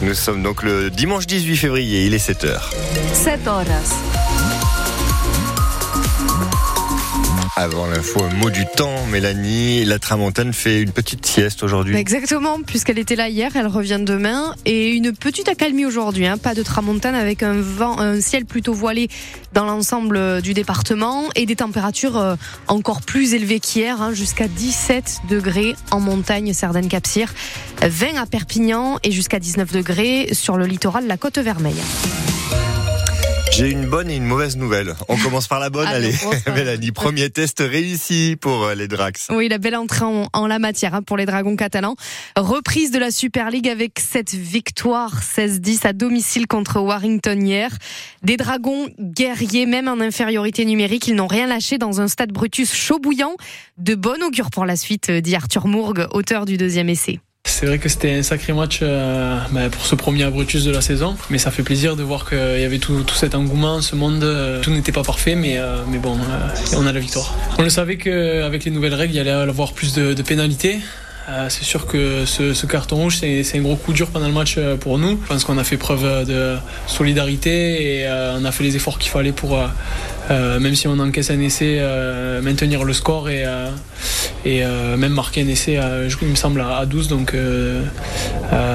[0.00, 2.60] Nous sommes donc le dimanche 18 février, il est 7h.
[3.14, 3.64] 7 horas.
[7.56, 9.84] Avant l'info, un mot du temps, Mélanie.
[9.84, 11.96] La tramontane fait une petite sieste aujourd'hui.
[11.96, 14.54] Exactement, puisqu'elle était là hier, elle revient demain.
[14.64, 16.38] Et une petite accalmie aujourd'hui, hein.
[16.38, 19.08] pas de tramontane avec un vent, un ciel plutôt voilé
[19.54, 22.36] dans l'ensemble du département et des températures euh,
[22.68, 27.34] encore plus élevées qu'hier, hein, jusqu'à 17 degrés en montagne Cerdaine-Capcir,
[27.82, 31.80] 20 à Perpignan et jusqu'à 19 degrés sur le littoral de la Côte Vermeille.
[33.52, 34.94] J'ai une bonne et une mauvaise nouvelle.
[35.08, 36.38] On commence par la bonne, Allez, allez.
[36.54, 39.28] Mélanie, premier test réussi pour euh, les Drax.
[39.30, 41.96] Oui, la belle entrée en, en la matière hein, pour les Dragons catalans.
[42.36, 47.76] Reprise de la Super League avec cette victoire 16-10 à domicile contre Warrington hier.
[48.22, 52.72] Des Dragons guerriers, même en infériorité numérique, ils n'ont rien lâché dans un stade Brutus
[52.72, 53.34] chaud bouillant.
[53.76, 57.18] De bon augure pour la suite, dit Arthur Mourgue, auteur du deuxième essai.
[57.58, 60.80] C'est vrai que c'était un sacré match euh, bah, pour ce premier Abrutus de la
[60.80, 64.22] saison, mais ça fait plaisir de voir qu'il y avait tout, cet engouement, ce monde.
[64.22, 66.16] euh, tout n'était pas parfait, mais, euh, bon,
[66.76, 67.34] on a la victoire.
[67.58, 70.78] On le savait qu'avec les nouvelles règles, il y allait avoir plus de pénalités.
[71.28, 74.54] Euh, c'est sûr que ce, carton rouge, c'est un gros coup dur pendant le match
[74.56, 75.18] euh, pour nous.
[75.22, 78.98] Je pense qu'on a fait preuve de solidarité et euh, on a fait les efforts
[78.98, 79.58] qu'il fallait pour,
[80.30, 81.80] même si on encaisse un essai,
[82.42, 83.44] maintenir le score et,
[84.46, 85.78] même marquer un essai,
[86.22, 87.08] il me semble, à à 12.
[87.08, 87.34] Donc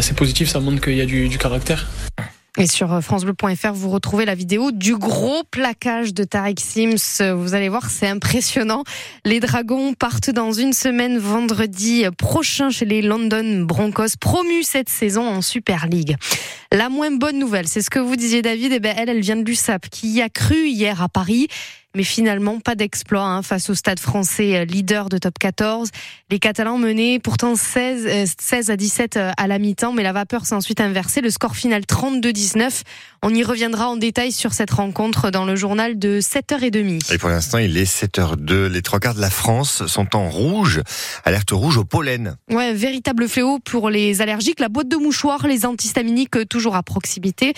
[0.00, 1.86] c'est positif, ça montre qu'il y a du caractère.
[2.56, 7.20] Et sur euh, francebleu.fr, vous retrouvez la vidéo du gros plaquage de Tarek Sims.
[7.20, 8.84] Euh, Vous allez voir, c'est impressionnant.
[9.24, 15.26] Les Dragons partent dans une semaine vendredi prochain chez les London Broncos, promus cette saison
[15.26, 16.16] en Super League.
[16.70, 19.36] La moins bonne nouvelle, c'est ce que vous disiez David, et ben elle, elle vient
[19.36, 21.48] de l'USAP, qui y a cru hier à Paris.
[21.96, 25.90] Mais finalement, pas d'exploit hein, face au stade français euh, leader de top 14.
[26.28, 30.12] Les Catalans menaient pourtant 16, euh, 16 à 17 euh, à la mi-temps, mais la
[30.12, 31.20] vapeur s'est ensuite inversée.
[31.20, 32.82] Le score final 32-19.
[33.22, 37.14] On y reviendra en détail sur cette rencontre dans le journal de 7h30.
[37.14, 38.66] Et pour l'instant, il est 7h02.
[38.66, 40.82] Les trois quarts de la France sont en rouge.
[41.24, 42.36] Alerte rouge au pollen.
[42.50, 44.58] Ouais, un véritable fléau pour les allergiques.
[44.58, 47.54] La boîte de mouchoirs, les antihistaminiques toujours à proximité.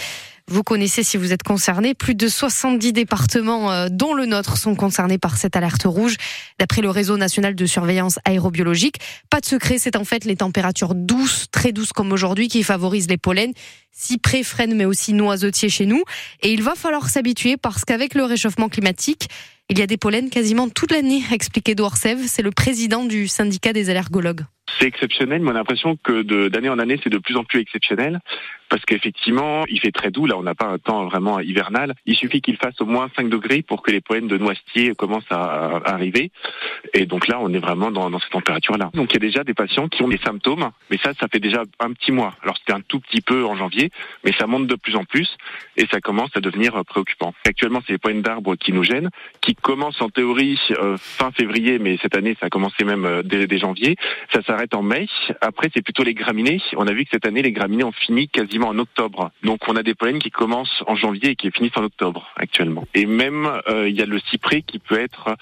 [0.49, 1.95] Vous connaissez si vous êtes concerné.
[1.95, 6.17] Plus de 70 départements, euh, dont le nôtre, sont concernés par cette alerte rouge.
[6.61, 10.95] D'après le réseau national de surveillance aérobiologique, pas de secret, c'est en fait les températures
[10.95, 13.55] douces, très douces comme aujourd'hui, qui favorisent les pollens.
[13.99, 16.03] Cyprès, frêne, mais aussi noisetiers chez nous.
[16.43, 19.29] Et il va falloir s'habituer parce qu'avec le réchauffement climatique,
[19.71, 21.97] il y a des pollens quasiment toute l'année, explique Edouard.
[21.97, 24.43] C'est le président du syndicat des allergologues.
[24.79, 27.61] C'est exceptionnel, mais on a l'impression que d'année en année, c'est de plus en plus
[27.61, 28.21] exceptionnel.
[28.69, 30.27] Parce qu'effectivement, il fait très doux.
[30.27, 31.95] Là, on n'a pas un temps vraiment hivernal.
[32.05, 35.31] Il suffit qu'il fasse au moins 5 degrés pour que les pollens de noisetier commencent
[35.31, 36.33] à, arriver.
[36.93, 38.91] Et donc là, on est vraiment dans, dans cette température-là.
[38.95, 41.39] Donc il y a déjà des patients qui ont des symptômes, mais ça, ça fait
[41.39, 42.35] déjà un petit mois.
[42.43, 43.86] Alors c'était un tout petit peu en janvier,
[44.25, 45.29] mais ça monte de plus en plus
[45.77, 47.35] et ça commence à devenir euh, préoccupant.
[47.47, 49.11] Actuellement, c'est les pollens d'arbres qui nous gênent,
[49.41, 53.23] qui commencent en théorie euh, fin février, mais cette année, ça a commencé même euh,
[53.23, 53.97] dès, janvier.
[54.33, 55.07] Ça s'arrête en mai.
[55.41, 56.61] Après, c'est plutôt les graminées.
[56.77, 59.31] On a vu que cette année, les graminées ont fini quasiment en octobre.
[59.43, 62.87] Donc, on a des pollens qui commencent en janvier et qui finissent en octobre actuellement.
[62.95, 65.37] Et même, euh, il y a le cyprès qui peut être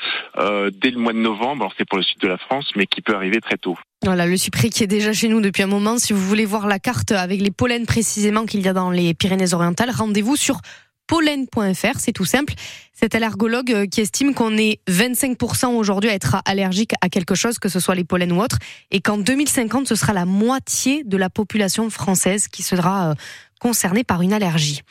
[0.73, 1.63] dès le mois de novembre.
[1.63, 3.77] Alors, c'est pour le sud de la France, mais qui peut arriver très tôt.
[4.05, 5.97] Voilà, le cyprès qui est déjà chez nous depuis un moment.
[5.97, 9.15] Si vous voulez voir la carte avec les pollens précisément qu'il y a dans les
[9.15, 10.61] Pyrénées-Orientales, rendez-vous sur
[11.07, 12.53] pollen.fr, c'est tout simple.
[12.93, 17.59] Cet allergologue euh, qui estime qu'on est 25% aujourd'hui à être allergique à quelque chose,
[17.59, 18.59] que ce soit les pollens ou autres,
[18.91, 23.15] et qu'en 2050, ce sera la moitié de la population française qui sera
[23.61, 24.83] concernée par une allergie.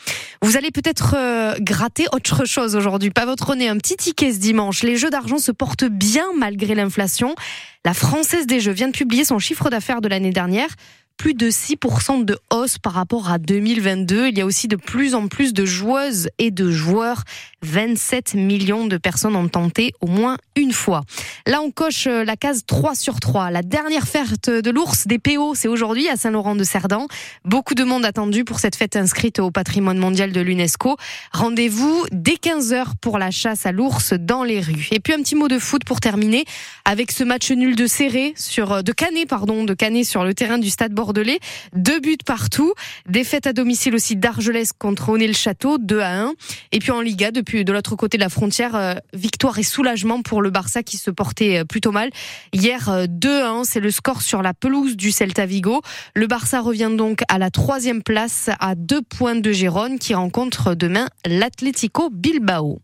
[0.42, 4.40] Vous allez peut-être euh, gratter autre chose aujourd'hui, pas votre nez, un petit ticket ce
[4.40, 4.84] dimanche.
[4.84, 7.36] Les jeux d'argent se portent bien malgré l'inflation.
[7.86, 10.70] La Française des Jeux vient de publier son chiffre d'affaires de l'année dernière.
[11.18, 14.28] Plus de 6% de hausse par rapport à 2022.
[14.28, 17.24] Il y a aussi de plus en plus de joueuses et de joueurs.
[17.64, 21.04] 27 millions de personnes ont tenté au moins une fois.
[21.48, 23.52] Là, on coche euh, la case 3 sur 3.
[23.52, 27.08] La dernière fête de l'ours des PO, c'est aujourd'hui à Saint-Laurent-de-Cerdan.
[27.46, 30.98] Beaucoup de monde attendu pour cette fête inscrite au patrimoine mondial de l'UNESCO.
[31.32, 34.90] Rendez-vous dès 15h pour la chasse à l'ours dans les rues.
[34.92, 36.44] Et puis un petit mot de foot pour terminer
[36.86, 40.58] avec ce match nul de serré sur de Canet pardon de Canet sur le terrain
[40.58, 41.40] du Stade Bordelais.
[41.76, 42.74] Deux buts partout.
[43.10, 46.34] Défaite à domicile aussi d'Argelès contre Onet-le-Château 2 à 1.
[46.72, 50.22] Et puis en Liga depuis de l'autre côté de la frontière, euh, victoire et soulagement
[50.22, 52.10] pour le Barça qui se portait euh, plutôt mal.
[52.54, 55.82] Hier euh, 2-1, c'est le score sur la pelouse du Celta Vigo.
[56.16, 60.74] Le Barça revient donc à la troisième place à deux points de Gérone qui rencontre
[60.74, 62.84] demain l'Atlético Bilbao.